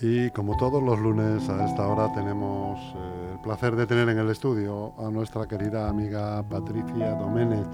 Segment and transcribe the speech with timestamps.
[0.00, 4.18] Y como todos los lunes a esta hora tenemos eh, el placer de tener en
[4.18, 7.66] el estudio a nuestra querida amiga Patricia Domenech.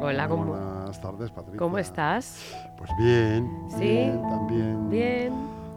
[0.00, 1.58] Hola, ¿cómo, Buenas tardes, Patricia.
[1.58, 2.54] ¿cómo estás?
[2.78, 3.78] Pues bien, ¿Sí?
[3.80, 4.90] bien, también.
[4.90, 5.32] Bien.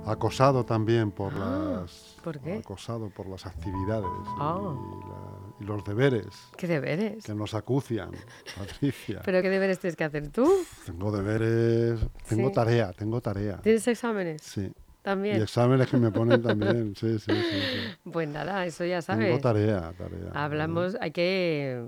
[0.06, 2.58] Acosado también por Ah, las ¿por qué?
[2.58, 4.60] acosado por las actividades y- Ah.
[4.62, 7.24] y, la- y los deberes ¿Qué deberes?
[7.24, 8.12] que nos acucian,
[8.58, 9.22] Patricia.
[9.26, 10.48] ¿Pero qué deberes tienes que hacer tú?
[10.86, 12.54] Tengo deberes, tengo Sí.
[12.54, 13.58] tarea, tengo tarea.
[13.64, 14.44] ¿Tienes exámenes?
[14.44, 14.72] Sí.
[15.06, 15.42] Y También.
[15.44, 17.36] exámenes que me ponen también, sí, sí, sí.
[17.62, 18.10] sí.
[18.12, 19.42] Pues nada, eso ya Tengo sabes.
[19.42, 20.32] tarea, tarea.
[20.34, 21.80] Hablamos, hay que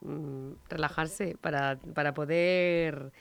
[0.00, 3.12] mm, relajarse para, para poder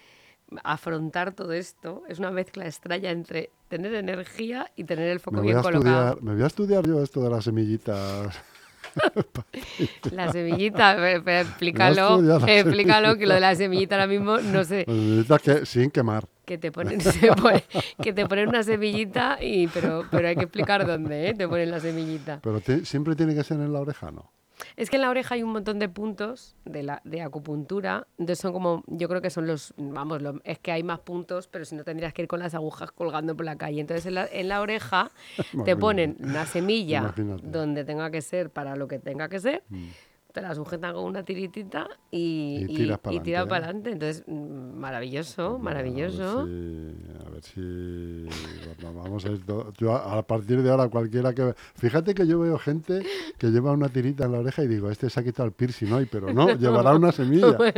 [0.64, 2.04] afrontar todo esto.
[2.08, 5.62] Es una mezcla extraña entre tener energía y tener el foco Me voy, bien a
[5.64, 6.10] colocado.
[6.12, 8.34] estudiar, me voy a estudiar yo esto de las semillitas.
[10.12, 11.10] La semillita,
[11.42, 14.86] explícalo, estudiar explícalo que lo de la semillita ahora mismo no sé.
[14.88, 16.26] Las semillitas que, sin quemar.
[16.46, 17.00] Que te ponen,
[17.42, 17.64] pone-
[18.02, 21.34] que te ponen una semillita y pero pero hay que explicar dónde ¿eh?
[21.34, 24.32] te ponen la semillita Pero siempre tiene que ser en la oreja, ¿no?
[24.78, 28.40] es que en la oreja hay un montón de puntos de la de acupuntura entonces
[28.40, 31.76] son como yo creo que son los vamos es que hay más puntos pero si
[31.76, 34.48] no tendrías que ir con las agujas colgando por la calle entonces en la, en
[34.48, 35.12] la oreja
[35.66, 37.46] te ponen una semilla Imagínate.
[37.46, 39.62] donde tenga que ser para lo que tenga que ser
[40.36, 43.46] te la sujetan con una tiritita y, Y tiras tira ¿eh?
[43.48, 43.92] para adelante.
[43.92, 46.42] Entonces, mm, maravilloso, maravilloso.
[46.42, 47.62] A ver si.
[47.62, 51.34] A ver si bueno, vamos a ir to- yo a, a partir de ahora, cualquiera
[51.34, 51.56] que.
[51.76, 53.02] Fíjate que yo veo gente
[53.38, 55.92] que lleva una tirita en la oreja y digo, este se ha quitado el piercing
[55.94, 57.56] hoy, pero no, llevará una semilla.
[57.58, 57.74] Pues,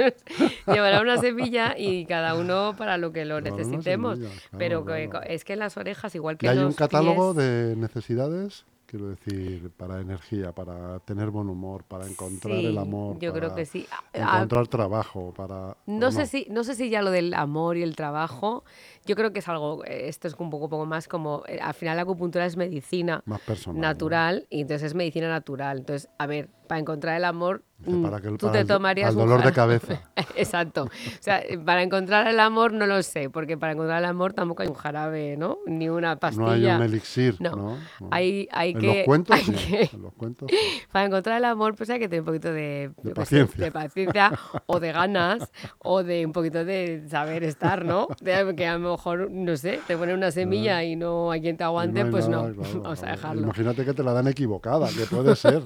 [0.66, 4.17] llevará una semilla y cada uno para lo que lo Llevará necesitemos.
[4.17, 5.27] semilla, claro, Pero claro.
[5.27, 8.65] es que en las orejas, igual que ¿Y hay un catálogo pies, de necesidades?
[8.87, 13.20] Quiero decir, para energía, para tener buen humor, para encontrar el amor.
[13.20, 13.86] yo creo para que sí.
[13.92, 15.75] Ah, Encontrar trabajo, para.
[15.86, 18.64] No ¿o sé, si, no sé si ya lo del amor y el trabajo,
[19.05, 21.73] yo creo que es algo, eh, esto es un poco, poco más como, eh, al
[21.73, 23.76] final la acupuntura es medicina Más personal.
[23.76, 23.87] ¿no?
[23.87, 25.80] natural y entonces es medicina natural.
[25.80, 28.67] Entonces, a ver, para encontrar el amor, mm, para que el- tú para te el-
[28.67, 30.02] tomarías un dolor de cabeza.
[30.36, 30.83] Exacto.
[30.83, 30.89] O
[31.22, 34.67] sea, para encontrar el amor no lo sé, porque para encontrar el amor tampoco hay
[34.70, 35.60] un jarabe, ¿no?
[35.66, 36.45] Ni una pastilla.
[36.45, 37.52] No hay un elixir, No.
[37.52, 37.77] ¿no?
[38.02, 38.08] No.
[38.11, 40.50] Hay, hay en que, los cuentos, hay sí, que- en los cuentos.
[40.92, 43.64] para encontrar el amor, pues hay que tener un poquito de, paciencia.
[43.66, 44.32] de paciencia
[44.66, 48.08] o de ganas o de un poquito de saber estar, ¿no?
[48.22, 51.58] De que a lo mejor, no sé, te ponen una semilla y no hay quien
[51.58, 52.56] te aguante, pues nada, no.
[52.61, 53.42] claro, Vamos a dejarlo.
[53.44, 55.61] Imagínate que te la dan equivocada, que puede ser.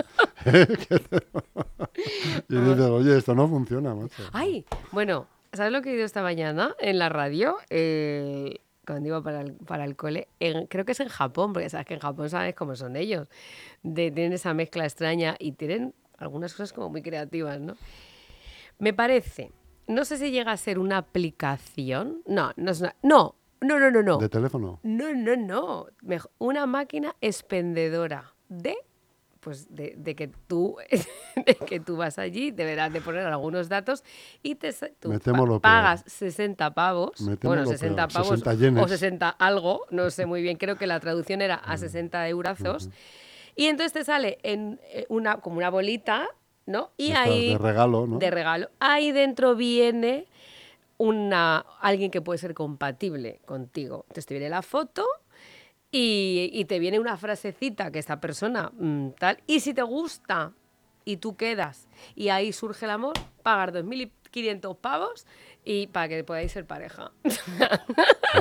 [2.50, 4.24] Y dices, oye, esto no funciona, macho.
[4.34, 7.56] Ay, bueno, ¿sabes lo que he oído esta mañana en la radio?
[7.70, 11.70] Eh, cuando iba para el, para el cole, en- creo que es en Japón, porque
[11.70, 13.28] sabes que en Japón sabes cómo son ellos.
[13.84, 17.76] De, tienen esa mezcla extraña y tienen algunas cosas como muy creativas, ¿no?
[18.80, 19.52] Me parece,
[19.88, 22.22] no sé si llega a ser una aplicación.
[22.26, 22.96] No, no es una.
[23.04, 24.18] No, no, no, no, no.
[24.18, 24.80] De teléfono.
[24.84, 25.88] No, no, no.
[26.40, 28.76] Una máquina expendedora de
[29.42, 30.78] pues de, de que tú
[31.46, 34.04] de que tú vas allí, deberás de poner algunos datos
[34.42, 35.62] y te tú pa- peor.
[35.62, 37.12] pagas 60 pavos,
[37.44, 38.84] bueno, lo 60 peor, pavos 60 yenes.
[38.84, 42.90] o 60 algo, no sé muy bien, creo que la traducción era a 60 eurazos.
[43.56, 46.30] Y entonces te sale en eh, una como una bolita,
[46.66, 46.92] ¿no?
[46.96, 48.18] Y estas ahí de regalo, ¿no?
[48.18, 48.70] de regalo.
[48.80, 50.26] Ahí dentro viene
[50.98, 54.06] una, alguien que puede ser compatible contigo.
[54.08, 55.06] Entonces te viene la foto
[55.92, 59.38] y, y te viene una frasecita que esta persona mm, tal.
[59.48, 60.54] Y si te gusta
[61.06, 63.14] y tú quedas y ahí surge el amor,
[63.44, 65.26] pagar 2.500 pavos
[65.64, 67.12] y para que podáis ser pareja.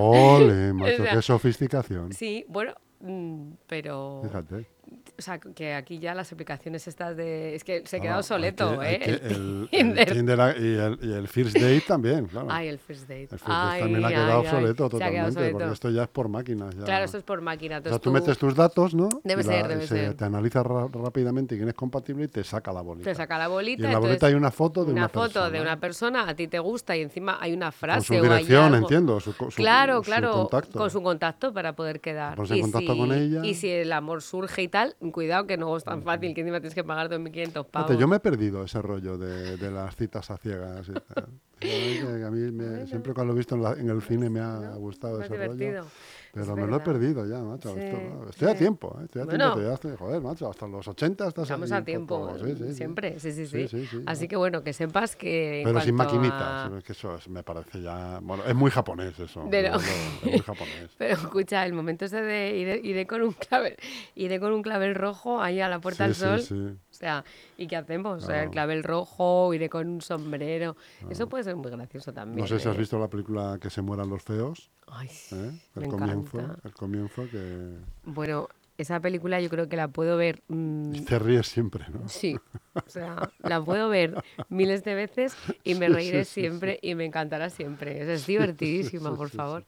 [0.00, 2.12] Ole, macho, O sea, qué sofisticación.
[2.12, 4.22] sí, bueno, mm, pero...
[4.24, 4.66] Fíjate.
[5.20, 7.54] O sea, que aquí ya las aplicaciones estas de...
[7.54, 8.98] Es que se ha Ah, quedado hay soleto, que- hay ¿eh?
[8.98, 10.38] que el, el Tinder.
[10.58, 12.46] Y, el, y el First Date también, claro.
[12.50, 13.22] Ay, el first date.
[13.24, 14.46] el First Ay, Date también ha quedado ay.
[14.46, 15.72] obsoleto ha quedado totalmente, porque obsoleto.
[15.74, 16.74] esto ya es por máquinas.
[16.74, 16.84] ya.
[16.84, 17.78] Claro, esto es por máquina.
[17.84, 19.08] O sea, tú metes tus datos, ¿no?
[19.24, 20.14] Debe Y ser, debe y se ser.
[20.14, 23.10] te analiza rápidamente quién es compatible y te saca la bolita.
[23.10, 23.76] Te saca la Y bolita.
[23.78, 25.50] en la entonces, bolita hay una foto de una, foto persona.
[25.50, 28.16] de una persona, a ti te gusta y encima hay una Con frase su o
[28.16, 28.76] hay dirección, algo.
[28.78, 29.20] entiendo.
[29.20, 30.78] Su, su- Claro, su claro, contacto.
[30.78, 32.36] con su contacto para poder quedar.
[32.36, 33.44] Pones en contacto con ella.
[33.44, 36.58] Y si el amor surge y tal, cuidado que no es tan fácil, que encima
[36.60, 37.90] tienes que pagar 2.500 pavos.
[38.00, 41.28] Yo me he perdido ese rollo de, de las citas a ciegas y tal.
[42.26, 44.56] A mí me- siempre cuando lo he visto en, la- en el cine me ha
[44.76, 45.58] gustado ese rollo.
[46.32, 47.74] Pero me lo he perdido ya, macho.
[47.74, 49.04] Sí, Esto- estoy a tiempo, ¿eh?
[49.04, 49.52] estoy a Bueno.
[49.54, 49.60] tiempo.
[49.80, 53.32] te hace- joder, macho, hasta los 80 estás Estamos a tiempo, poco- sí, siempre, sí,
[53.32, 53.80] sí, Sí, sí.
[53.80, 55.62] sí, sí, Así que bueno, que sepas que.
[55.64, 56.40] Pero sin maquinitas,
[56.70, 58.20] a- es que eso es- me parece ya...
[58.22, 59.46] Bueno, es muy japonés eso.
[59.50, 60.90] Pero- es lo- es muy japonés.
[60.98, 63.76] Pero escucha, el momento ese de iré, iré con un clavel,
[64.14, 66.40] iré con un clavel rojo ahí a la Puerta del Sol.
[66.40, 66.78] sí, sí.
[66.90, 67.24] sea,
[67.56, 68.22] ¿y qué hacemos?
[68.22, 70.76] O sea, el clavel rojo, iré con un sombrero.
[71.08, 72.40] Eso puede ser muy gracioso también.
[72.40, 72.78] No sé si has ¿eh?
[72.78, 74.70] visto la película Que se mueran los feos.
[74.92, 75.52] Ay, sí, ¿eh?
[75.76, 76.70] Me comienzo, encanta.
[76.70, 80.42] comienzo que Bueno, esa película yo creo que la puedo ver.
[80.48, 82.08] mm, te ríes siempre, ¿no?
[82.08, 82.36] Sí,
[82.74, 84.14] o sea, la puedo ver
[84.48, 88.02] miles de veces y me Sí, reiré sí, siempre y me encantará siempre.
[88.02, 89.64] O sea, es divertidísima, por favor.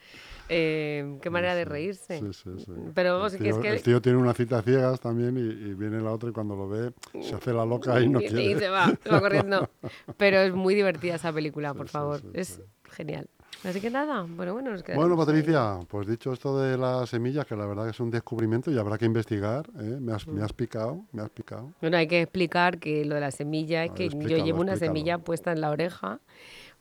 [0.48, 2.18] Eh, qué manera de reírse.
[2.18, 2.72] Sí, sí, sí.
[2.94, 3.68] Pero vamos, el, que es tío, que...
[3.70, 6.68] el tío tiene una cita ciegas también y, y viene la otra y cuando lo
[6.68, 6.92] ve
[7.22, 8.42] se hace la loca y no y, quiere.
[8.42, 9.68] y se va, se va corriendo.
[10.18, 12.20] Pero es muy divertida esa película, por favor.
[12.34, 12.60] es
[12.90, 13.28] genial.
[13.64, 15.26] Así que nada, bueno, bueno, nos Bueno, quedamos ahí.
[15.26, 18.78] Patricia, pues dicho esto de las semillas, que la verdad que es un descubrimiento y
[18.78, 19.99] habrá que investigar, ¿eh?
[20.00, 20.32] me, has, Mm.
[20.34, 21.72] me has picado, me has picado.
[21.81, 24.76] Bueno, hay que explicar que lo de la semilla es que yo llevo una explícalo.
[24.78, 26.19] semilla puesta en la oreja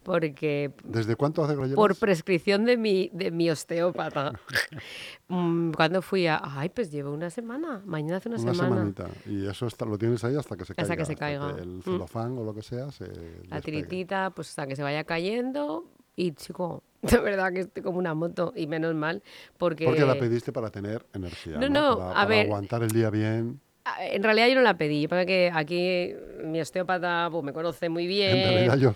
[0.03, 1.75] porque ¿Desde cuánto hace que lo llevas?
[1.75, 4.33] por prescripción de mi, de mi osteópata.
[5.33, 6.41] Mm, Cuando fui a...
[6.43, 7.81] Ay, pues llevo una semana.
[7.85, 8.75] Mañana hace una, Una semana.
[8.75, 9.07] semanita.
[9.27, 10.95] Y eso está, lo tienes ahí hasta que se Hasta caiga.
[10.97, 11.51] que se caiga.
[11.57, 11.81] el Mm.
[11.83, 13.61] celofán o lo que sea se La despegue.
[13.61, 15.85] tiritita, pues hasta que se vaya cayendo.
[16.15, 18.53] Y chico, de verdad que estoy como una moto.
[18.55, 19.21] Y menos mal,
[19.57, 19.85] porque...
[19.85, 21.89] Porque la pediste para tener energía, No, ¿no?
[21.91, 22.45] no, para, a para ver.
[22.45, 23.59] aguantar el día bien.
[23.99, 25.07] En realidad yo no la pedí.
[25.07, 26.11] Para que aquí
[26.43, 28.37] mi osteópata pues, me conoce muy bien.
[28.37, 28.95] En realidad yo,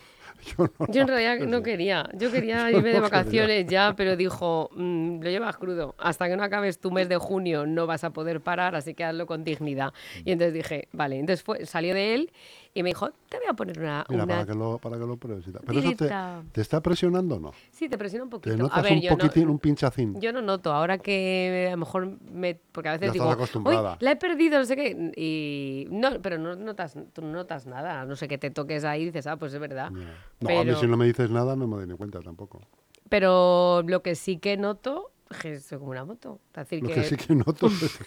[0.58, 0.88] yo no.
[0.94, 1.48] Yo en realidad pedí.
[1.50, 3.20] no quería, yo quería Yo irme de no quería.
[3.20, 7.18] vacaciones ya, pero dijo, "Mm, lo llevas crudo, hasta que no acabes tu mes de
[7.18, 9.92] junio no vas a poder parar, así que hazlo con dignidad.
[10.24, 12.32] Y entonces dije, vale, entonces fue, salió de él
[12.78, 14.06] y me dijo, te voy a poner una...
[14.10, 14.34] Mira, una...
[14.36, 15.46] para que lo, para que lo pruebes.
[15.46, 16.44] Pero eso te, tirita".
[16.52, 17.52] te está presionando o no?
[17.72, 18.58] Sí, te presiona un Te poquito.
[18.58, 20.20] notas a ver, un yo no- poquitín, un pinchacín.
[20.20, 22.60] Yo no noto, ahora que a lo mejor me...
[22.74, 23.94] Porque a veces Ya digo, acostumbrada.
[23.94, 25.12] "Uy, la he perdido, no sé qué.
[25.16, 28.04] Y no, pero no notas, tú no notas nada.
[28.06, 29.90] No sé que te toques ahí y dices, ah, pues es verdad.
[29.92, 32.62] No, a mí si no me dices nada no me doy ni cuenta tampoco.
[33.08, 35.12] Pero lo que sí que noto
[35.60, 36.40] soy como una moto.
[36.50, 38.00] Es decir, Lo que, que sí que noto es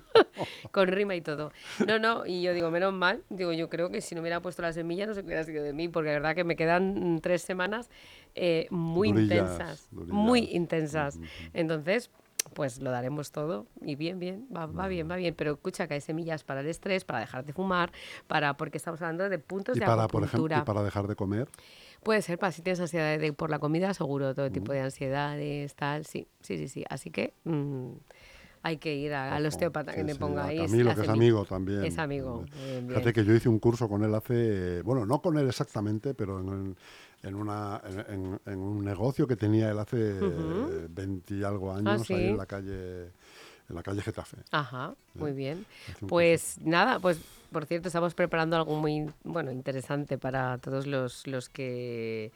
[0.70, 1.52] con rima y todo.
[1.86, 4.62] No, no, y yo digo, menos mal, digo, yo creo que si no hubiera puesto
[4.62, 7.20] la semilla no se hubiera sido de mí, porque la verdad que me quedan mm,
[7.20, 7.90] tres semanas
[8.34, 10.14] eh, muy Durillas, intensas, durillas.
[10.14, 11.18] muy intensas.
[11.54, 12.10] Entonces,
[12.54, 15.34] pues lo daremos todo y bien, bien, va, va bien, va bien.
[15.34, 17.90] Pero escucha que hay semillas para el estrés, para dejar de fumar,
[18.26, 21.16] para porque estamos hablando de puntos y de para, por ejemplo, y para dejar de
[21.16, 21.48] comer.
[22.02, 25.74] Puede ser, para si tienes ansiedad de- por la comida, seguro, todo tipo de ansiedades,
[25.74, 26.84] tal, sí, sí, sí, sí.
[26.88, 27.88] Así que mm,
[28.62, 30.58] hay que ir a- al osteópata que me sí, ponga a ahí.
[30.58, 31.84] Camilo, que es amigo también.
[31.84, 33.14] Es amigo, bien, Fíjate bien.
[33.14, 36.76] que yo hice un curso con él hace, bueno, no con él exactamente, pero en,
[37.22, 40.88] en una, en, un negocio que tenía él hace Ujú.
[40.90, 42.26] 20 y algo años ahí sí?
[42.28, 43.02] en la calle,
[43.68, 44.36] en la calle Getafe.
[44.52, 45.64] Ajá, muy bien.
[45.90, 47.20] Hace un Pues nada, pues
[47.50, 52.32] por cierto, estamos preparando algo muy bueno, interesante para todos los, los que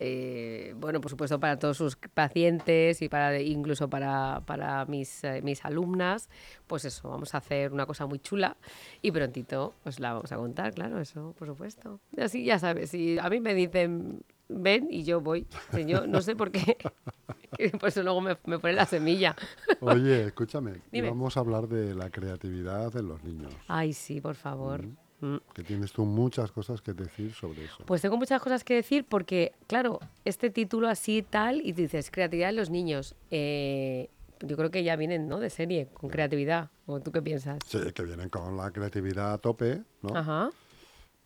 [0.00, 5.40] eh, bueno, por supuesto para todos sus pacientes y para incluso para, para mis, eh,
[5.42, 6.28] mis alumnas,
[6.66, 8.56] pues eso, vamos a hacer una cosa muy chula
[9.02, 12.00] y prontito os la vamos a contar, claro, eso, por supuesto.
[12.18, 14.24] Así ya sabes, si a mí me dicen
[14.54, 15.46] ven y yo voy,
[15.86, 16.76] yo no sé por qué,
[17.80, 19.34] por eso luego me, me pone la semilla.
[19.80, 21.08] Oye, escúchame, Dime.
[21.10, 23.52] vamos a hablar de la creatividad en los niños.
[23.68, 24.84] Ay, sí, por favor.
[25.20, 25.36] Mm.
[25.54, 27.84] Que tienes tú muchas cosas que decir sobre eso.
[27.86, 32.50] Pues tengo muchas cosas que decir porque, claro, este título así tal, y dices, creatividad
[32.50, 33.14] en los niños.
[33.30, 35.38] eh, yo creo que ya vienen, ¿no?
[35.38, 36.68] De serie, con creatividad.
[36.84, 37.60] ¿O tú qué piensas?
[37.66, 40.14] Sí, que vienen con la creatividad a tope, ¿no?
[40.14, 40.50] Ajá.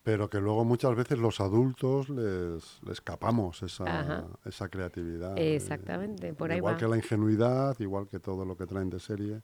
[0.01, 5.37] Pero que luego muchas veces los adultos les, les escapamos esa, esa creatividad.
[5.37, 6.77] eh, Exactamente, por ahí igual va.
[6.77, 9.41] que la ingenuidad, igual que todo lo que traen de serie,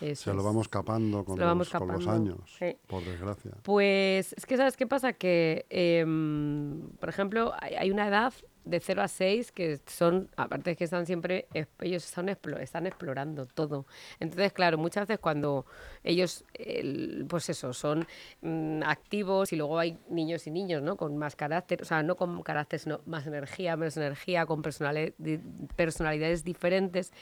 [0.00, 2.76] Eso se lo vamos capando con, lo vamos los, con los capando, años, sí.
[2.86, 3.52] por desgracia.
[3.62, 5.12] Pues es que, ¿sabes qué pasa?
[5.12, 8.32] Que, em, por ejemplo, hay, hay una edad
[8.68, 12.86] de 0 a 6 que son, aparte de que están siempre, es- ellos están, están
[12.86, 13.86] explorando todo.
[14.20, 15.66] Entonces, claro, muchas veces cuando
[16.04, 18.06] ellos, el- pues eso, son
[18.42, 20.96] mm, activos y luego hay niños y niños, ¿no?
[20.96, 26.44] Con más carácter, o sea, no con carácter, sino más energía, menos energía, con personalidades
[26.44, 27.12] diferentes,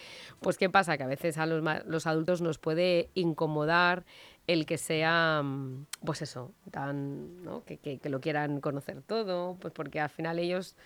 [0.41, 0.97] pues ¿qué pasa?
[0.97, 4.05] Que a veces a los, los adultos nos puede incomodar
[4.47, 7.31] el que sea, mm, pues eso, tan,
[7.67, 10.76] que, que- lo quieran conocer todo, pues porque al final ellos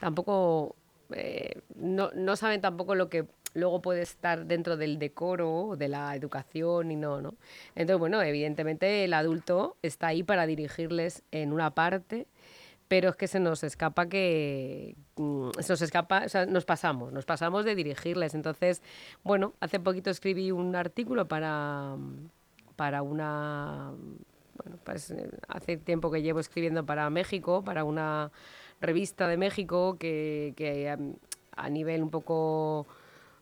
[0.00, 0.74] tampoco,
[1.12, 6.16] eh, no, no saben tampoco lo que luego puede estar dentro del decoro, de la
[6.16, 7.34] educación y no, ¿no?
[7.74, 12.26] Entonces, bueno, evidentemente el adulto está ahí para dirigirles en una parte,
[12.88, 17.12] pero es que se nos escapa que mm, se nos escapa, o sea, nos pasamos,
[17.12, 18.34] nos pasamos de dirigirles.
[18.34, 18.82] Entonces,
[19.22, 21.96] bueno, hace poquito escribí un artículo para,
[22.76, 23.92] para una
[24.54, 25.14] bueno, pues
[25.48, 28.30] hace tiempo que llevo escribiendo para México, para una
[28.80, 31.14] revista de México que, que, em,
[31.56, 32.86] a nivel un poco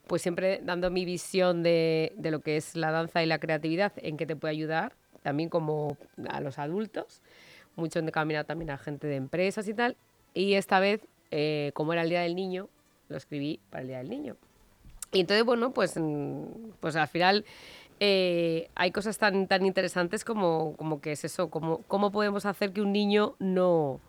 [0.06, 3.92] pues siempre dando mi visión de, de lo que es la danza y la creatividad,
[3.96, 5.96] en qué te puede ayudar, también como
[6.28, 7.22] a los adultos,
[7.76, 9.96] mucho encaminado también a gente de empresas y tal.
[10.34, 12.68] Y esta vez, eh, como era el Día del Niño,
[13.08, 14.36] lo escribí para el Día del Niño.
[15.12, 16.44] Y entonces, bueno, pues, mm,
[16.80, 17.44] pues al final
[18.02, 22.72] eh, hay cosas tan, tan interesantes como, como que es eso, como, cómo podemos hacer
[22.72, 24.00] que un niño no,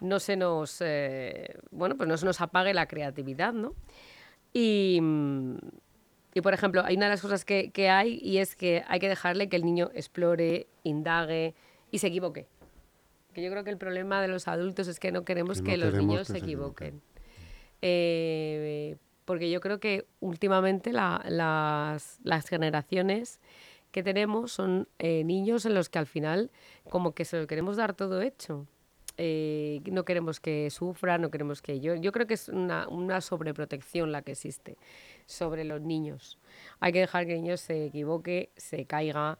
[0.00, 3.74] no se nos, eh, bueno, pues no se nos apague la creatividad, ¿no?
[4.52, 5.56] Y, mm,
[6.34, 9.00] y por ejemplo, hay una de las cosas que, que, hay y es que hay
[9.00, 11.54] que dejarle que el niño explore, indague
[11.90, 12.46] y se equivoque.
[13.32, 15.70] Que yo creo que el problema de los adultos es que no queremos que, no
[15.70, 17.00] que los niños que se equivoquen.
[17.80, 18.98] Eh,
[19.30, 23.38] porque yo creo que últimamente la, las, las, generaciones
[23.92, 26.50] que tenemos son eh, niños en los que al final
[26.88, 28.66] como que se lo queremos dar todo hecho.
[29.18, 31.94] Eh, no queremos que sufran, no queremos que yo.
[31.94, 34.76] Yo creo que es una, una, sobreprotección la que existe
[35.26, 36.36] sobre los niños.
[36.80, 39.38] Hay que dejar que el niño se equivoque, se caiga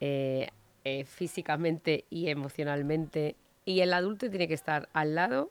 [0.00, 0.50] eh,
[0.84, 3.36] eh, físicamente y emocionalmente.
[3.64, 5.50] Y el adulto tiene que estar al lado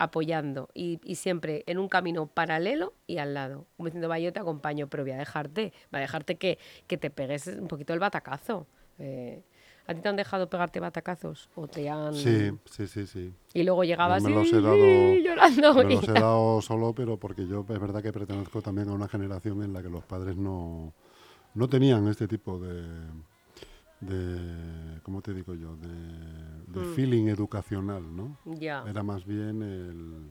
[0.00, 3.66] apoyando y, y, siempre en un camino paralelo y al lado.
[3.76, 6.96] Como diciendo, va, yo te acompaño, pero voy a dejarte, va a dejarte que, que
[6.96, 8.66] te pegues un poquito el batacazo.
[8.98, 9.42] Eh,
[9.86, 11.50] ¿A ti te han dejado pegarte batacazos?
[11.54, 12.14] ¿O te han...?
[12.14, 13.34] Sí, sí, sí, sí.
[13.52, 14.76] Y luego llegabas me los he dado,
[15.22, 15.74] llorando.
[15.74, 19.08] Me los he dado solo, pero porque yo es verdad que pertenezco también a una
[19.08, 20.94] generación en la que los padres no,
[21.54, 22.84] no tenían este tipo de,
[24.00, 25.76] de ¿cómo te digo yo?
[25.76, 26.94] De, de mm.
[26.94, 28.38] feeling educacional, ¿no?
[28.44, 28.84] Ya.
[28.88, 30.30] Era más bien el,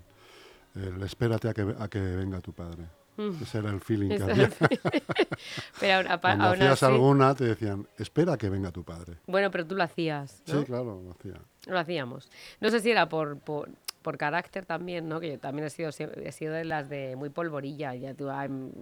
[0.81, 2.85] el espérate a que, a que venga tu padre.
[3.19, 3.43] Mm.
[3.43, 4.49] Ese era el feeling que había.
[5.79, 9.17] pero ahora, Cuando hacías alguna, te decían, espera que venga tu padre.
[9.27, 10.41] Bueno, pero tú lo hacías.
[10.47, 10.59] ¿no?
[10.59, 11.33] Sí, claro, lo hacía.
[11.67, 12.31] Lo hacíamos.
[12.61, 13.69] No sé si era por, por,
[14.01, 15.19] por, carácter también, ¿no?
[15.19, 17.93] Que yo también he sido, he sido de las de muy polvorilla.
[17.93, 18.29] Ya tú,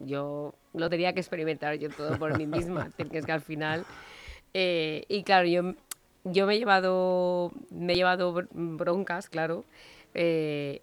[0.06, 2.90] yo lo tenía que experimentar yo todo por mí misma.
[3.00, 3.86] es que al final.
[4.54, 5.74] Eh, y claro, yo,
[6.24, 9.66] yo me he llevado, me he llevado broncas, claro.
[10.14, 10.82] Eh,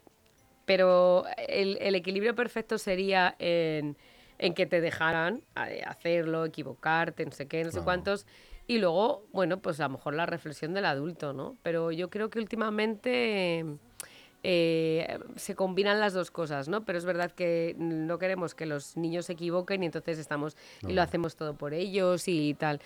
[0.64, 3.97] pero el, el equilibrio perfecto sería en,
[4.38, 5.42] en, que te dejaran
[5.87, 8.26] hacerlo, equivocarte, no sé qué, no sé cuántos.
[8.66, 11.56] Y luego, bueno, pues a lo mejor la reflexión del adulto, ¿no?
[11.62, 13.64] Pero yo creo que últimamente
[14.42, 16.85] eh, se combinan las dos cosas, ¿no?
[16.85, 20.90] Pero es verdad que no queremos que los niños se equivoquen y entonces estamos no.
[20.90, 22.80] y lo hacemos todo por ellos y tal.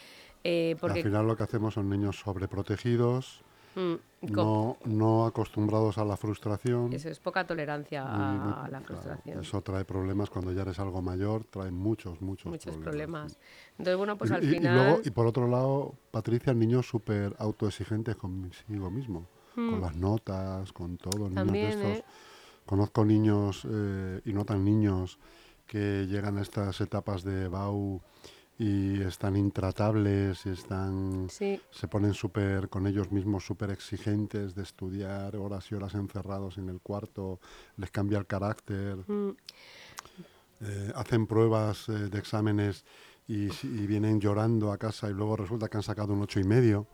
[0.44, 1.00] Eh, porque...
[1.00, 3.42] Al final lo que hacemos son niños sobreprotegidos,
[3.78, 6.92] Mm, no, no, acostumbrados a la frustración.
[6.92, 9.22] Eso es poca tolerancia a, a la frustración.
[9.22, 13.34] Claro, eso trae problemas cuando ya eres algo mayor, trae muchos, muchos, muchos problemas.
[13.34, 13.38] problemas.
[13.78, 14.74] Entonces, bueno, pues al final...
[14.74, 19.70] Y, luego, y por otro lado, Patricia, niños súper autoexigentes consigo mismo, mm.
[19.70, 21.30] con las notas, con todo.
[21.30, 21.98] También, niños de estos.
[21.98, 22.04] ¿eh?
[22.66, 25.20] Conozco niños eh, y no tan niños
[25.66, 28.00] que llegan a estas etapas de BAU
[28.58, 31.60] y están intratables y están sí.
[31.70, 36.68] se ponen súper con ellos mismos súper exigentes de estudiar horas y horas encerrados en
[36.68, 37.38] el cuarto
[37.76, 39.30] les cambia el carácter mm.
[40.62, 42.84] eh, hacen pruebas eh, de exámenes
[43.28, 46.44] y, y, vienen llorando a casa y luego resulta que han sacado un ocho y
[46.44, 46.86] medio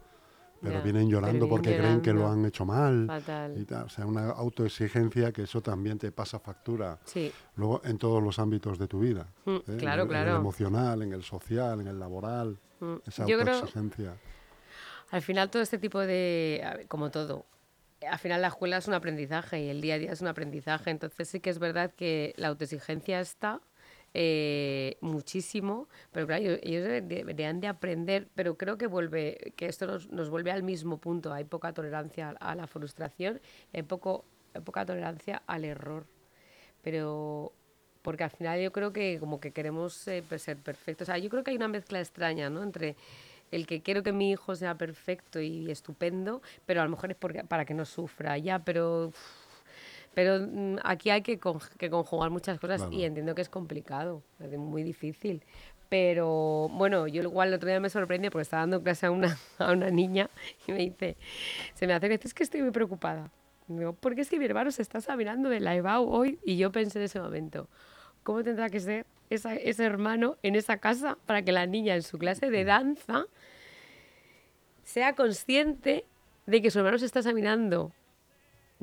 [0.65, 3.57] pero vienen llorando pero porque creen que lo han hecho mal Fatal.
[3.57, 3.85] y tal.
[3.85, 8.39] o sea una autoexigencia que eso también te pasa factura Sí, luego en todos los
[8.39, 9.63] ámbitos de tu vida Mm, ¿eh?
[9.69, 10.37] En claro, en el claro.
[10.37, 12.95] emocional en el social en el laboral Mm.
[13.07, 14.15] esa Yo creo, autoexigencia
[15.11, 17.47] al final todo este tipo de, ver, como todo,
[18.11, 20.91] al final la escuela es un aprendizaje y el día a día es un aprendizaje,
[20.91, 23.61] entonces sí que es verdad que la autoexigencia está
[24.15, 29.67] eh, muchísimo, pero claro, ellos- ellos debe- deberían de aprender, pero creo que vuelve, que
[29.67, 33.41] esto nos, nos vuelve al mismo punto, hay poca tolerancia a la frustración,
[33.73, 36.07] hay, poco, hay poca tolerancia al error,
[36.83, 37.53] pero
[38.03, 41.31] porque al final yo creo que como que queremos eh, ser perfectos, o sea, yo
[41.31, 42.63] creo que hay una mezcla extraña, ¿no?
[42.63, 42.97] Entre
[43.51, 47.17] el que quiero que mi hijo sea perfecto y estupendo, pero a lo mejor es
[47.17, 49.13] porque, para que no sufra, ya, pero...
[50.15, 52.93] Pero mm, aquí hay que, con- que conjugar muchas cosas Claro.
[52.97, 55.43] y entiendo que es complicado, es muy difícil.
[55.89, 59.37] Pero bueno, yo igual el otro día me sorprendí porque estaba dando clase a una,
[59.59, 60.31] a una niña
[60.67, 61.17] y me dice,
[61.75, 63.31] se me hace que es que estoy muy preocupada.
[63.69, 66.39] Y Digo, ¿por qué si mi hermano se está examinando de la EBAU hoy?
[66.45, 67.69] Y yo pensé en ese momento,
[68.23, 72.03] ¿cómo tendrá que ser esa- ese hermano en esa casa para que la niña en
[72.03, 73.27] su clase de danza
[74.83, 76.05] sea consciente
[76.47, 77.93] de que su hermano se está examinando?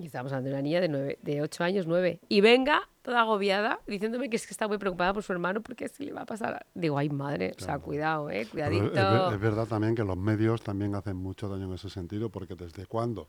[0.01, 2.19] Y estamos hablando de una niña de, nueve, de 8 años, 9.
[2.29, 5.87] Y venga toda agobiada diciéndome que es que está muy preocupada por su hermano porque
[5.89, 6.65] se le va a pasar.
[6.75, 8.85] Digo, ay madre, o sea, cuidado, eh, es, cuidadito.
[8.85, 12.29] es ver- es verdad también que los medios también hacen mucho daño en ese sentido,
[12.29, 13.27] porque desde cuándo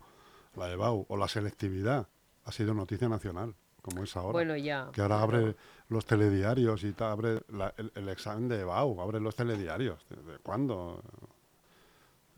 [0.56, 2.08] la EBAU o la selectividad
[2.44, 4.32] ha sido noticia nacional, como es ahora.
[4.32, 4.90] Bueno, ya.
[4.92, 5.56] que ahora abre
[5.88, 10.04] los telediarios y ta- abre la- el, el examen de EBAU, abre los telediarios.
[10.10, 11.02] ¿Desde cuándo?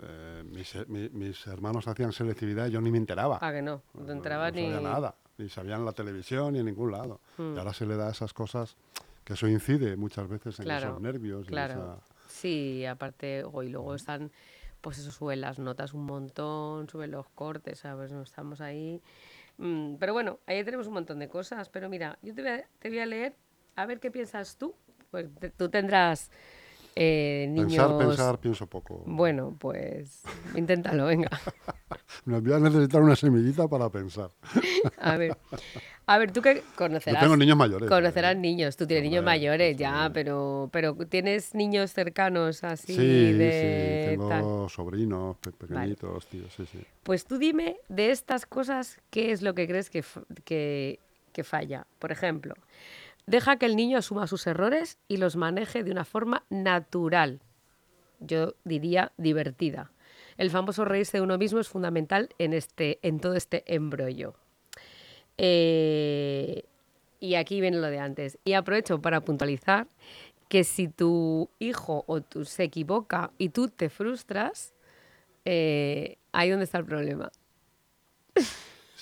[0.03, 3.39] Eh, mis, eh, mi- mis hermanos hacían selectividad y yo ni me enteraba.
[3.41, 4.63] Ah, que no, no te entraba no ni...
[4.73, 7.21] sabía nada, ni sabían la televisión ni en ningún lado.
[7.39, 7.55] Mm.
[7.55, 8.77] Y ahora se le da esas cosas
[9.25, 11.47] que eso incide muchas veces en Claro, esos nervios.
[11.47, 11.73] Claro.
[11.75, 14.33] esa- Sí, aparte, o- y luego están,
[14.81, 18.11] pues eso, suben las notas un montón, suben los cortes, ¿sabes?
[18.13, 19.01] No estamos ahí.
[19.59, 21.69] Mm, pero bueno, ahí tenemos un montón de cosas.
[21.69, 23.37] Pero mira, yo te voy a, te voy a leer,
[23.77, 24.75] a ver qué piensas tú.
[25.13, 26.31] Pues te- tú tendrás
[26.97, 27.73] eh, niños...
[27.73, 29.03] Pensar, pensar, pienso poco.
[29.07, 30.23] Bueno, pues
[30.55, 31.29] inténtalo, venga.
[32.25, 34.31] Me voy a necesitar una semillita para pensar.
[34.99, 35.37] A ver,
[36.07, 37.21] a ver, tú que Yo conocerás.
[37.23, 37.89] tengo niños mayores.
[37.89, 38.39] Conocerás ¿eh?
[38.39, 39.81] niños, tú tienes niños mayores sí.
[39.81, 44.71] ya, pero, pero tienes niños cercanos así Sí, de sí, tengo tal.
[44.71, 46.79] sobrinos pe- pequeñitos, tío, sí, sí.
[47.03, 50.05] Pues tú dime de estas cosas qué es lo que crees que,
[50.45, 50.99] que,
[51.33, 51.87] que falla.
[51.99, 52.55] Por ejemplo,
[53.27, 57.41] deja que el niño asuma sus errores y los maneje de una forma natural.
[58.21, 59.91] Yo diría divertida.
[60.37, 64.35] El famoso reírse de uno mismo es fundamental en, este, en todo este embrollo.
[65.39, 66.65] Eh,
[67.21, 68.39] y aquí viene lo de antes.
[68.45, 69.87] Y aprovecho para puntualizar
[70.49, 74.75] que si tu hijo o tú se equivoca y tú te frustras,
[75.45, 77.31] eh, ahí donde está el problema.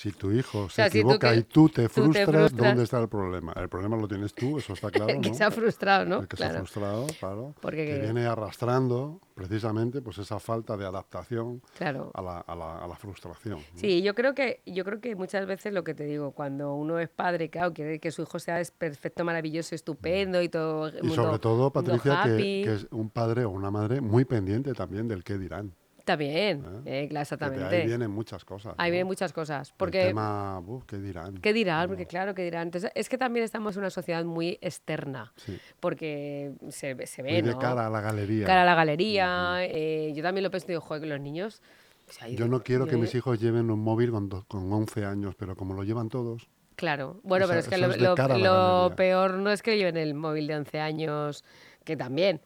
[0.02, 2.56] Si tu hijo se sea, si tú equivoca que- y tú te tú te frustras,
[2.56, 3.52] ¿dónde está el problema?
[3.54, 5.34] El problema lo tienes tú, eso está claro, que ¿no?
[5.34, 6.20] se ha frustrado, ¿no?
[6.22, 6.64] El que se ha Claro.
[6.64, 7.54] frustrado, claro.
[7.60, 12.10] Porque que que- viene arrastrando precisamente pues esa falta de adaptación Claro.
[12.14, 13.58] a la, a la- a la frustración.
[13.60, 13.78] ¿no?
[13.78, 16.98] Sí, yo creo que yo creo que muchas veces lo que te digo, cuando uno
[16.98, 20.88] es padre, claro, quiere que su hijo sea perfecto, maravilloso, estupendo y todo.
[20.88, 24.24] el Y mundo- sobre todo, Patricia, que, que es un padre o una madre muy
[24.24, 25.72] pendiente también del qué dirán.
[26.04, 26.62] También, ¿eh?
[26.86, 27.76] eh, Porque exactamente.
[27.76, 28.74] ahí vienen muchas cosas.
[28.76, 28.92] Ahí ¿no?
[28.92, 29.68] vienen muchas cosas.
[29.70, 31.38] El Porque, tema, uf, ¿qué dirán?
[31.38, 31.88] ¿qué dirán?
[31.88, 32.62] Porque claro, ¿qué dirán?
[32.68, 35.58] Entonces, es que también estamos en una sociedad muy externa, Sí.
[35.80, 37.58] porque se, ve- se Muy ve, de ¿no?
[37.58, 38.46] cara a la galería.
[38.46, 39.56] Cara a la galería.
[39.64, 41.62] eh, yo también lo pienso digo, joder, que los niños...
[42.08, 45.04] o sea, Yo no quiero que mis hijos lleven un móvil con, do- con 11
[45.04, 47.98] años, pero como lo llevan todos, Claro, bueno, O sea, pero es que lo, es
[47.98, 51.44] de lo- lo peor no es que lleven el móvil de 11 años,
[51.84, 52.40] que también,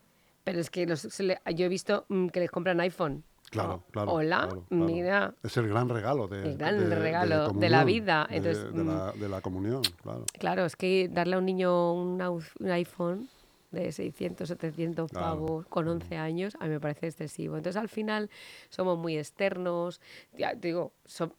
[0.45, 3.23] pero es que los- se le- yo he visto mm, que les compran iPhone.
[3.62, 4.12] Claro, Oh, claro.
[4.12, 4.85] Hola, claro, claro.
[4.87, 5.35] mira.
[5.42, 8.27] Es el gran regalo de, El gran de- de regalo de la comunión, vida.
[8.31, 10.25] Entonces, de, mm, la, de la comunión, claro.
[10.38, 12.21] Claro, es que darle a un niño un,
[12.61, 13.29] un iPhone
[13.73, 15.27] de 600, 700 Claro.
[15.27, 17.57] pavos con 11 años, a mí me parece excesivo.
[17.57, 18.31] Entonces, al final,
[18.69, 20.01] somos muy externos.
[20.38, 21.33] Ya, digo, so-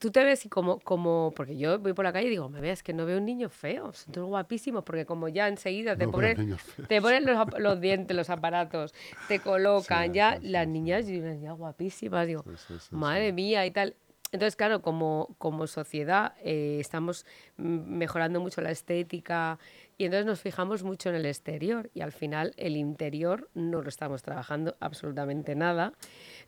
[0.00, 2.60] tú te ves y como, como, porque yo voy por la calle y digo, me
[2.60, 6.06] veas que no veo un niño feo, son todos guapísimos, porque como ya enseguida te
[6.06, 6.56] No ponen,
[6.88, 8.94] te ponen los, los dientes, los aparatos,
[9.28, 10.72] te colocan Sí, ya sí, las sí.
[10.72, 12.44] niñas y unas ya guapísimas, digo,
[12.90, 13.94] madre mía y tal.
[14.32, 19.58] Entonces, claro, como, como sociedad eh, estamos mejorando mucho la estética
[20.00, 23.88] y entonces nos fijamos mucho en el exterior y al final el interior no lo
[23.90, 25.92] estamos trabajando absolutamente nada.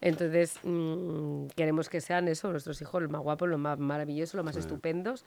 [0.01, 4.45] Entonces, mm, queremos que sean eso, nuestros hijos los más guapos, los más maravillosos, los
[4.47, 5.27] más estupendos.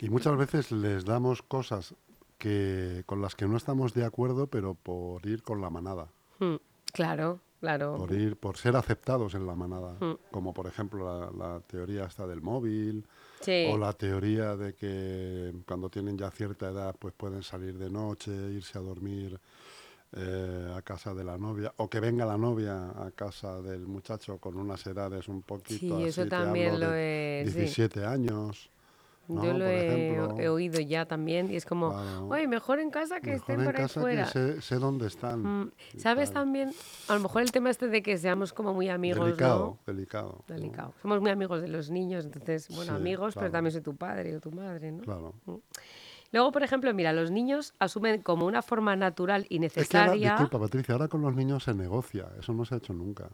[0.00, 1.96] Y muchas veces les damos cosas
[2.38, 6.06] que con las que no estamos de acuerdo, pero por ir con la manada,
[6.38, 6.56] Mm,
[6.92, 7.96] claro, claro.
[7.96, 10.14] por ir, por ser aceptados en la manada, Mm.
[10.30, 13.06] como por ejemplo la, la teoría esta del móvil,
[13.40, 13.66] Sí.
[13.70, 18.30] o la teoría de que cuando tienen ya cierta edad, pues pueden salir de noche,
[18.32, 19.38] irse a dormir
[20.12, 24.38] eh, a casa de la novia, o que venga la novia a casa del muchacho
[24.38, 27.52] con unas edades un poquito Sí, así, eso te también lo de sí.
[27.58, 28.70] 17 años.
[29.28, 29.44] ¿No?
[29.44, 32.28] Yo lo he, oído ya también y es como, Claro.
[32.28, 34.24] oye, mejor en casa que Mejor estén en por ahí casa fuera.
[34.24, 35.42] que sé, sé dónde están.
[35.42, 36.42] Mm, ¿Sabes tal.
[36.44, 36.72] también?
[37.08, 39.92] A lo mejor el tema este de que seamos como muy amigos, Delicado, ¿no?
[39.92, 40.44] delicado.
[40.48, 40.54] ¿no?
[40.54, 40.94] Delicado.
[41.02, 44.36] Somos muy amigos de los niños, entonces, bueno, Sí, amigos, pero también soy tu padre
[44.36, 45.02] o tu madre, ¿no?
[45.02, 45.34] Claro.
[46.32, 50.12] Luego, por ejemplo, mira, los niños asumen como una forma natural y Es que ahora,
[50.12, 50.30] necesaria.
[50.32, 53.30] disculpa Patricia, ahora con los niños se negocia, eso no se ha hecho nunca.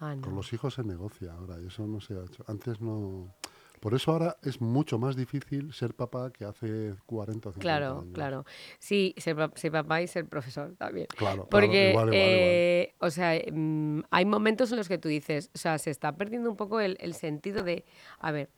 [0.00, 0.22] Ah, no.
[0.22, 2.42] Con los hijos se negocia ahora y eso no se ha hecho.
[2.48, 3.34] Antes no...
[3.82, 7.98] Por eso ahora es mucho más difícil ser papá que hace 40 o 50 Claro,
[8.02, 8.12] años.
[8.14, 8.44] claro.
[8.78, 11.08] Sí, ser, ser papá y ser profesor también.
[11.08, 12.20] Claro, claro, Porque, igual, igual.
[12.22, 16.12] eh, o sea, mm, hay momentos en los que tú dices, o sea, se está
[16.16, 17.84] perdiendo un poco el, el sentido de,
[18.20, 18.50] a ver,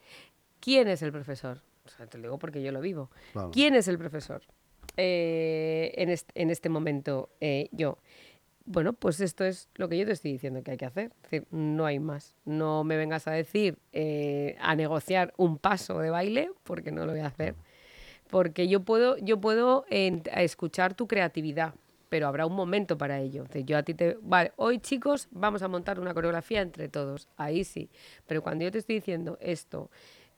[0.61, 1.63] ¿quién es el profesor?
[1.87, 3.11] O sea, te lo digo porque yo lo vivo.
[3.33, 3.51] Claro.
[3.51, 4.43] ¿Quién es el profesor?
[4.99, 7.97] Eh, en, est- en este momento, eh, yo.
[8.67, 11.13] Bueno, pues esto es lo que yo te estoy diciendo que hay que hacer.
[11.17, 12.35] Es decir, no hay más.
[12.47, 17.13] No me vengas a decir, eh, a negociar un paso de baile, porque no lo
[17.13, 17.55] voy a hacer.
[18.31, 21.75] Porque yo puedo, yo puedo escuchar tu creatividad,
[22.09, 23.45] pero habrá un momento para ello.
[23.45, 24.17] Decir, yo a ti te.
[24.23, 27.29] Vale, hoy chicos, vamos a montar una coreografía entre todos.
[27.37, 27.91] Ahí sí.
[28.27, 29.91] Pero cuando yo te estoy diciendo esto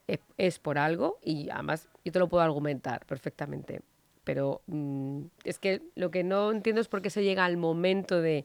[0.08, 3.82] es, es por algo, y además yo te lo puedo argumentar perfectamente.
[4.26, 8.20] Pero mm, es que lo que no entiendo es por qué se llega al momento
[8.20, 8.44] de.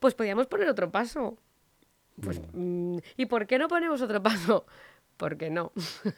[0.00, 1.38] Pues podríamos poner otro paso.
[2.20, 4.66] Pues, mm, ¿Y por qué no ponemos otro paso?
[5.16, 5.70] Porque no.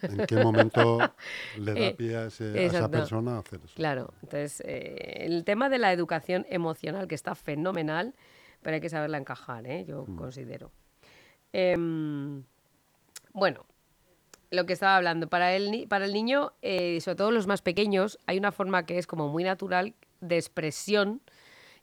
[0.02, 1.00] ¿En qué momento
[1.58, 3.74] le da Eh, pie a, ese- a esa persona a hacer eso?
[3.76, 8.14] Claro, entonces eh, el tema de la educación emocional, que está fenomenal,
[8.62, 9.84] pero hay que saberla encajar, ¿eh?
[9.84, 10.72] yo considero.
[11.52, 12.42] Em,
[13.34, 13.66] bueno,
[14.54, 18.18] lo que estaba hablando, para el, para el niño, eh, sobre todo los más pequeños,
[18.26, 21.20] hay una forma que es como muy natural de expresión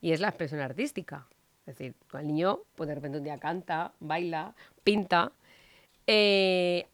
[0.01, 1.27] y es la expresión artística.
[1.67, 5.31] Es decir, el niño, pues de repente un día canta, baila, pinta.
[6.07, 6.88] eh,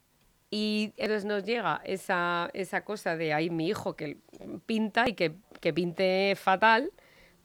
[0.50, 4.18] y entonces nos llega esa, esa cosa de, ay, mi hijo que
[4.66, 6.92] pinta y que, que pinte fatal,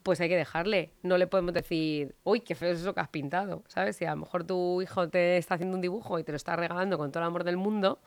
[0.03, 0.91] pues hay que dejarle.
[1.03, 3.97] No le podemos decir, uy, qué feo es eso que has pintado, ¿sabes?
[3.97, 6.57] Si a lo mejor tu hijo te está haciendo un dibujo y te lo está
[6.57, 8.01] regalando con todo el amor del mundo,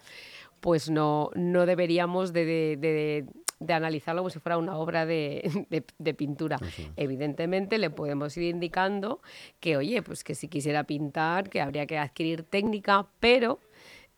[0.60, 3.26] pues no, no deberíamos de, de- de-
[3.58, 6.58] de analizarlo como si fuera una obra de, pintura.
[6.98, 9.22] Evidentemente le podemos ir indicando
[9.62, 13.60] que, oye, pues que si quisiera pintar, que habría que adquirir técnica, pero,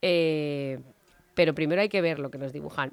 [0.01, 0.79] eh,
[1.37, 2.91] pero primero hay que ver lo que nos dibujan.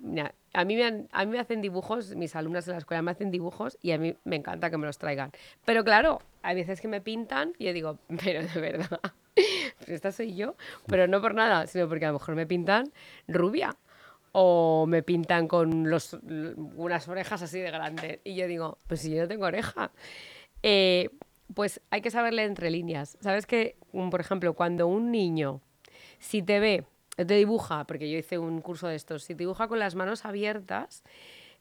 [0.53, 3.11] A, mí me han- a mí me hacen dibujos, mis alumnas de la escuela me
[3.11, 5.31] hacen dibujos y a mí me encanta que me los traigan.
[5.65, 9.01] Pero claro, hay veces que me pintan y yo digo, pero de verdad,
[9.87, 12.93] esta soy yo, pero no por nada, sino porque a lo mejor me pintan
[13.29, 13.75] rubia
[14.33, 15.87] o me pintan con
[16.77, 18.21] unas orejas así de grandes.
[18.25, 19.91] Y yo digo, pues si yo no tengo oreja.
[20.63, 21.09] Eh,
[21.55, 23.17] pues hay que saberle entre líneas.
[23.23, 23.77] ¿Sabes que,
[24.11, 25.63] por ejemplo, cuando un niño,
[26.19, 26.85] si te ve,
[27.16, 30.24] te dibuja, porque yo hice un curso de estos, si te dibuja con las manos
[30.24, 31.03] abiertas,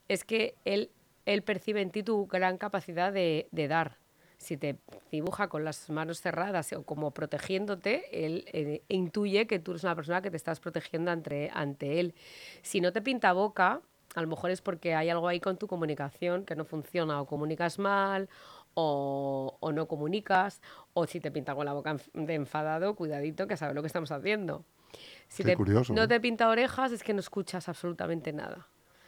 [0.07, 0.91] es que él,
[1.25, 3.97] él percibe en ti tu gran capacidad de, de dar.
[4.37, 4.77] Si te
[5.09, 9.95] dibuja con las manos cerradas o como protegiéndote, él eh, intuye que tú eres una
[9.95, 12.13] persona que te estás protegiendo ante, ante él.
[12.61, 13.79] Si no te pinta boca,
[14.15, 17.25] a lo mejor es porque hay algo ahí con tu comunicación que no funciona, o
[17.25, 18.27] comunicas mal,
[18.73, 20.61] o, o no comunicas,
[20.93, 24.11] o si te pinta con la boca de enfadado, cuidadito que sabes lo que estamos
[24.11, 24.65] haciendo.
[25.27, 26.07] Si Qué te, curioso, no ¿eh?
[26.07, 28.67] te pinta orejas, es que no escuchas absolutamente nada.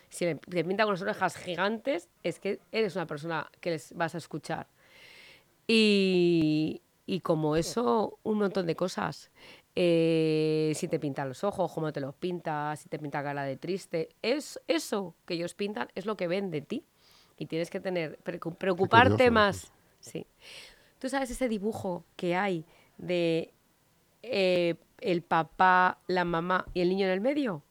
[0.10, 4.16] Si te pinta con las orejas gigantes, es que eres una persona que les vas
[4.16, 4.68] a escuchar.
[5.68, 9.32] Y, y como eso, un montón de cosas.
[9.76, 13.58] Eh, si te pintan los ojos, cómo te los pintas, si te pinta cara de
[13.58, 14.10] triste.
[14.22, 16.86] Es, eso que ellos pintan es lo que ven de ti.
[17.38, 19.72] Y tienes que tener, preocu- preocuparte curioso, más.
[20.00, 20.26] Sí.
[21.00, 22.64] ¿Tú sabes ese dibujo que hay
[22.98, 23.54] de
[24.24, 27.64] eh, el papá, la mamá y el niño en el medio?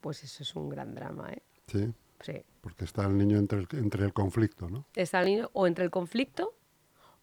[0.00, 1.42] Pues eso es un gran drama, ¿eh?
[1.66, 2.32] Sí, Sí.
[2.60, 4.84] porque está el niño entre el, entre el conflicto, ¿no?
[4.96, 6.52] está el niño o entre el conflicto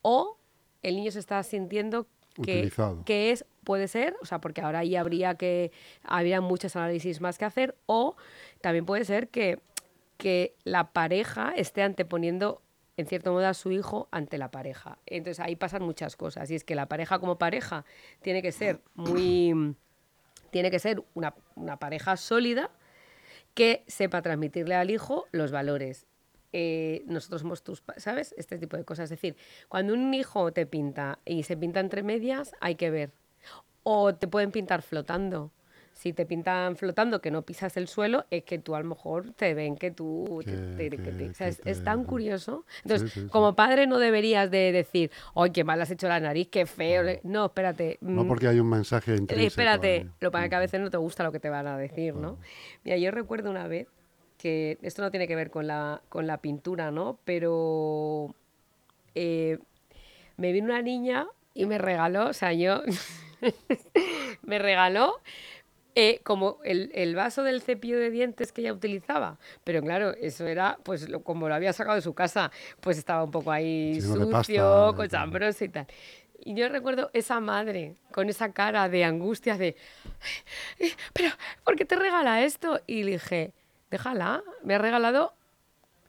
[0.02, 0.38] o
[0.82, 3.04] el niño se está sintiendo que, Utilizado.
[3.06, 5.72] que es, puede ser, o sea, porque ahora ahí habría que,
[6.04, 8.16] habría muchos análisis más que hacer, o
[8.62, 9.60] también puede ser que,
[10.18, 12.62] que la pareja esté anteponiendo
[12.98, 15.00] en cierto modo a su hijo ante la pareja.
[15.06, 16.50] Entonces ahí pasan muchas cosas.
[16.52, 17.86] Y es que la pareja como pareja
[18.22, 19.76] tiene que ser muy.
[20.52, 22.72] tiene que ser una, una pareja sólida
[23.54, 26.08] que sepa transmitirle al hijo los valores.
[26.58, 28.34] Eh, nosotros somos tus, ¿sabes?
[28.38, 29.06] Este tipo de cosas.
[29.06, 29.36] Es decir,
[29.68, 33.12] cuando un hijo te pinta y se pinta entre medias, hay que ver.
[33.84, 35.52] O te pueden pintar flotando.
[35.96, 39.32] Si te pintan flotando que no pisas el suelo, es que tú a lo mejor
[39.32, 40.42] te ven que tú...
[40.46, 42.66] te- Que- te- que te- que- o sea, es, es tan curioso.
[42.84, 43.28] Entonces, sí, sí.
[43.30, 47.02] como padre no deberías de decir, ¡ay, qué mal has hecho la nariz, qué feo!
[47.24, 47.98] No, espérate.
[48.02, 49.48] No mm, porque hay un mensaje intrínseco.
[49.48, 50.10] espérate, ahí.
[50.20, 52.38] lo es que a veces no te gusta lo que te van a decir, ¿no?
[52.84, 53.88] Mira, yo recuerdo una vez
[54.38, 57.18] que esto no tiene que ver con la, con la pintura, ¿no?
[57.24, 58.36] Pero
[59.16, 59.60] eh,
[60.36, 62.82] me vino una niña y me regaló, o sea, yo
[64.44, 65.22] me regaló
[65.96, 69.38] eh, como el, el vaso del cepillo de dientes que ella utilizaba.
[69.64, 73.24] Pero claro, eso era pues lo- como lo había sacado de su casa, pues estaba
[73.24, 75.88] un poco ahí sucio, pasta, de- cochambroso y tal.
[76.44, 79.76] Y yo recuerdo esa madre con esa cara de angustia de,
[80.80, 81.30] "Eh, pero,
[81.64, 82.82] ¿por qué te regala esto?
[82.88, 83.54] Y le dije,
[83.90, 85.34] déjala, me ha regalado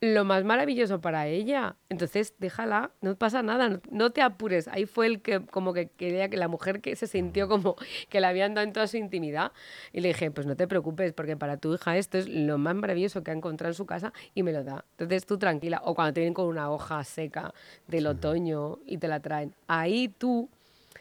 [0.00, 1.76] lo más maravilloso para ella.
[1.88, 4.68] Entonces, déjala, no pasa nada, no, no te apures.
[4.68, 7.76] Ahí fue el que, como que quería que la mujer que se sintió como
[8.08, 9.52] que le habían dado en toda su intimidad.
[9.92, 12.74] Y le dije, pues no te preocupes, porque para tu hija esto es lo más
[12.74, 14.84] maravilloso que ha encontrado en su casa y me lo da.
[14.92, 15.80] Entonces, tú tranquila.
[15.84, 17.54] O cuando te vienen con una hoja seca
[17.86, 19.54] del otoño y te la traen.
[19.66, 20.50] Ahí tú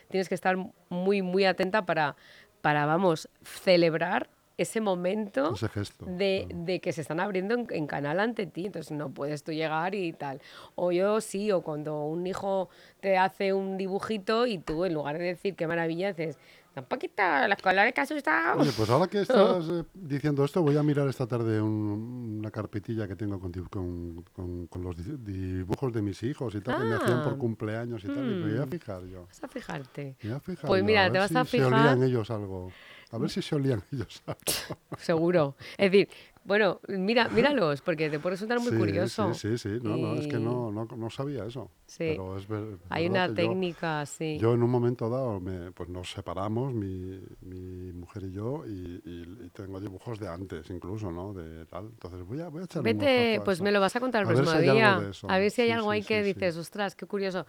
[0.09, 0.55] tienes que estar
[0.89, 2.15] muy, muy atenta para,
[2.61, 6.05] para vamos, celebrar ese momento Ese gesto.
[6.05, 9.51] de, de que se están abriendo en, en canal ante ti, entonces no puedes tú
[9.51, 10.41] llegar y tal.
[10.75, 12.69] O yo sí, o cuando un hijo
[13.01, 16.37] te hace un dibujito y tú en lugar de decir qué maravilla, dices,
[16.77, 18.59] Un poquito, los colores que has usado.
[18.61, 22.51] Oye, pues ahora que estás eh, diciendo esto, voy a mirar esta tarde un- una
[22.51, 26.77] carpetilla que tengo con, con- con- con los di- dibujos de mis hijos y tal,
[26.79, 27.37] que me hacían por Ah.
[27.37, 28.17] cumpleaños y tal.
[28.17, 28.69] y me voy a Mm.
[28.69, 29.25] fijar yo.
[29.25, 30.17] Vas a fijarte.
[30.21, 32.29] Me voy a fijar Pues yo, mira, te vas si a se fijar- olían ellos
[32.29, 32.71] algo.
[33.11, 34.39] A ver si se olían ellos algo.
[34.97, 35.55] Seguro.
[35.77, 36.09] Es decir,
[36.45, 39.33] bueno, mira, míralos, porque te puede resultar muy sí, curioso.
[39.33, 39.79] Sí, sí, sí.
[39.81, 41.69] No, no, es que no, no, no sabía eso.
[41.87, 41.97] Sí.
[42.09, 44.37] Pero es ver- Hay una que yo- técnica, sí.
[44.39, 49.01] Yo en un momento dado me- pues nos separamos, mi, mi mujer y yo, y,
[49.03, 51.33] y- y tengo dibujos de antes incluso, ¿no?
[51.33, 51.85] De tal.
[51.85, 54.27] Entonces voy a, voy a echarle un Vete, pues me lo vas a contar el
[54.27, 55.11] A próximo si hay día.
[55.27, 57.45] A ver si hay Sí, algo ahí que dices, ostras, qué curioso.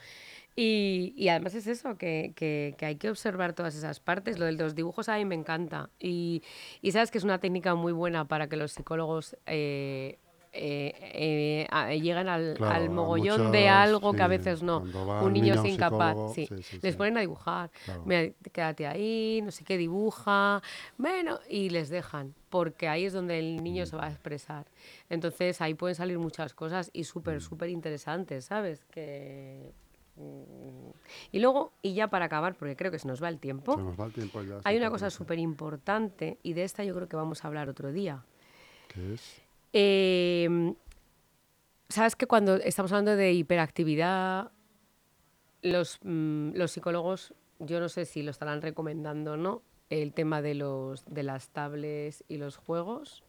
[0.59, 4.39] Y, y además es eso, que, que- que hay que observar todas esas partes.
[4.39, 5.91] Lo de los dibujos a mí me encanta.
[6.01, 6.43] Y,
[6.81, 10.19] y sabes que es una técnica muy buena para que los psicólogos eh,
[10.55, 14.79] eh, eh, al, Claro, al mogollón de algo que a sí, veces no.
[14.81, 16.17] Un niño niño es incapaz.
[16.35, 16.47] sí.
[16.47, 16.97] sí, sí, Les sí.
[16.99, 17.71] ponen a dibujar.
[17.85, 18.03] Claro.
[18.07, 20.63] Mira, quédate ahí, no sé qué, dibuja.
[20.97, 24.65] Bueno, y les dejan, porque ahí es donde el niño se va a expresar.
[25.11, 27.05] Entonces ahí pueden salir muchas cosas y Mm.
[27.05, 28.87] súper, súper interesantes, ¿sabes?
[28.87, 29.71] Que...
[30.17, 30.91] mm,
[31.33, 33.83] Y luego, y ya para acabar, porque creo que se nos va el tiempo, Se
[33.83, 34.61] nos va el tiempo ya.
[34.65, 37.93] hay una cosa súper importante y de esta yo creo que vamos a hablar otro
[37.93, 38.25] día.
[38.89, 39.43] ¿Qué es?
[39.73, 40.75] Eh,
[41.89, 44.51] Sabes que cuando estamos hablando de hiperactividad,
[45.63, 50.43] los, mm, los psicólogos, yo no sé si lo estarán recomendando o no, el tema
[50.43, 53.23] de, los, de las tablets y los juegos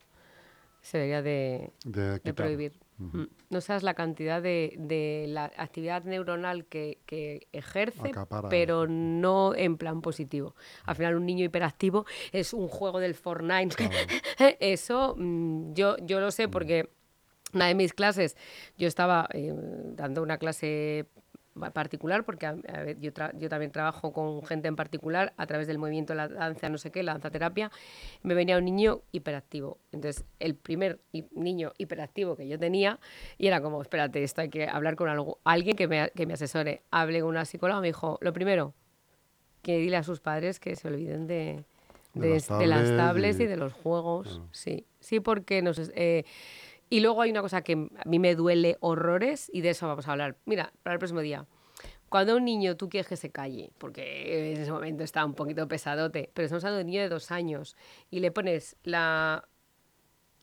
[0.82, 2.34] se debería de, De, de quitar.
[2.34, 2.74] prohibir.
[2.98, 3.24] Mm.
[3.50, 9.54] No sabes la cantidad de, de la actividad neuronal que, que ejerce, Acapara pero no
[9.56, 10.56] en plan positivo.
[10.86, 13.76] Al final, un niño hiperactivo es un juego del Fortnite.
[14.60, 16.90] Eso mm, yo, yo lo sé porque
[17.54, 18.36] una de mis clases,
[18.78, 19.54] yo estaba eh,
[19.96, 21.06] dando una clase
[21.74, 25.46] particular, porque a- a ver, yo, tra- yo también trabajo con gente en particular a
[25.48, 27.72] través del movimiento la danza, no sé qué, la danza terapia,
[28.24, 29.78] me venía un niño hiperactivo.
[29.92, 33.00] Entonces, el primer hi- niño hiperactivo que yo tenía,
[33.38, 36.34] y era como, espérate, esto hay que hablar con algo, alguien que me, que me
[36.34, 36.82] asesore.
[36.92, 38.74] Hablé con una psicóloga, me dijo, lo primero,
[39.62, 41.64] que dile a sus padres que se olviden de,
[42.14, 44.28] De de, las de las tablets y, y- de los juegos.
[44.28, 44.48] Claro.
[44.52, 45.78] Sí, sí, porque nos...
[45.94, 46.24] eh,
[46.90, 50.08] y luego hay una cosa que a mí me duele horrores y de eso vamos
[50.08, 50.38] a hablar.
[50.46, 51.46] Mira, para el próximo día.
[52.10, 55.68] Cuando un niño tú quieres que se calle, porque en ese momento está un poquito
[55.68, 57.76] pesadote, pero estamos hablando de un niño de dos años
[58.10, 59.44] y le pones la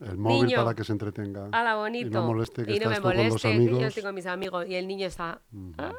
[0.00, 1.48] El móvil Niño, para que se entretenga.
[1.50, 3.48] a la bonito Y no moleste que y no me estás tú con los moleste,
[3.48, 3.83] que yo amigos.
[3.85, 5.40] estoy con mis amigos y el niño está...
[5.78, 5.94] ¿ah?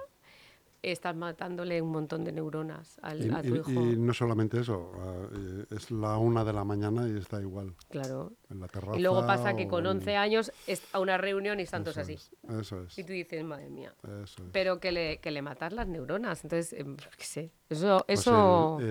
[0.91, 3.71] Estás matándole un montón de neuronas al- Y, a tu y- hijo.
[3.71, 7.73] y no solamente eso, ah, eh, es la una de la mañana y está igual.
[7.89, 8.33] Claro.
[8.49, 8.97] En la terraza.
[8.97, 12.13] Y luego pasa que con en- 11 años es a una reunión y Eso así.
[12.13, 12.97] es, Eso es.
[12.99, 13.93] Y tú dices, madre mía.
[14.03, 14.49] Eso es.
[14.51, 16.43] Pero que le, que le matas las neuronas.
[16.43, 17.51] Entonces, em, qué sé.
[17.69, 18.85] Eso, Pues eso el,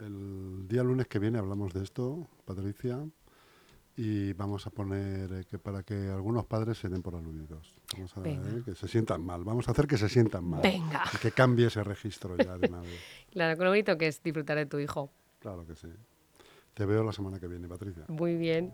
[0.00, 2.98] el- el día lunes que viene hablamos de esto, Patricia,
[3.96, 7.74] y vamos a poner eh, que para que algunos padres se den por aludidos.
[7.94, 9.44] Vamos a eh, que se sientan mal.
[9.44, 10.62] Vamos a hacer que se sientan mal.
[10.62, 11.04] Venga.
[11.12, 13.00] Y que cambie ese registro ya de una vez.
[13.30, 15.10] Claro, con lo bonito que es disfrutar de tu hijo.
[15.40, 15.88] Claro que sí.
[16.74, 18.04] Te veo la semana que viene, Patricia.
[18.08, 18.72] Muy bien.